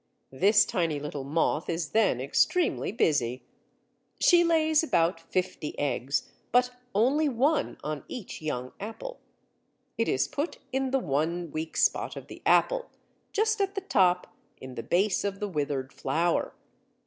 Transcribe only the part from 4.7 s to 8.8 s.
about fifty eggs, but only one on each young